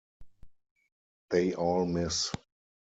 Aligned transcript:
They 1.29 1.53
all 1.53 1.85
miss. 1.85 2.31